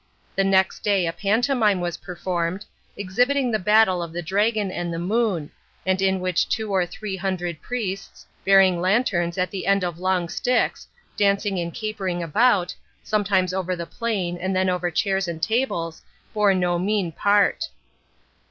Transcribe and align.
The 0.35 0.43
next 0.43 0.79
day 0.79 1.05
a 1.05 1.13
pantomime 1.13 1.79
was 1.79 1.97
performed, 1.97 2.65
exhibiting 2.97 3.51
the 3.51 3.59
battle 3.59 4.01
of 4.01 4.13
the 4.13 4.23
dragon 4.23 4.71
and 4.71 4.91
the 4.91 4.97
Moon, 4.97 5.51
and 5.85 6.01
in 6.01 6.19
which 6.19 6.49
two 6.49 6.71
or 6.71 6.87
three 6.87 7.15
hundred 7.15 7.61
priests, 7.61 8.25
bearing 8.43 8.81
lanterns 8.81 9.37
at 9.37 9.51
the 9.51 9.67
end 9.67 9.83
of 9.83 9.99
long 9.99 10.27
sticks, 10.27 10.87
dancing 11.15 11.59
and 11.59 11.75
capering 11.75 12.23
about, 12.23 12.73
sometimes 13.03 13.53
over 13.53 13.75
the 13.75 13.85
plain, 13.85 14.37
and 14.39 14.55
then 14.55 14.71
over 14.71 14.89
chairs 14.89 15.27
and 15.27 15.39
tables, 15.43 16.01
bore 16.33 16.55
no 16.55 16.79
mean 16.79 17.11
part. 17.11 17.69